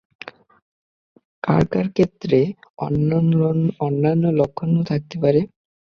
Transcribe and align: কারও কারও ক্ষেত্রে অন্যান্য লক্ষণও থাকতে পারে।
কারও 1.43 1.65
কারও 1.71 1.89
ক্ষেত্রে 1.95 2.39
অন্যান্য 3.81 4.23
লক্ষণও 4.39 4.83
থাকতে 4.91 5.15
পারে। 5.23 5.41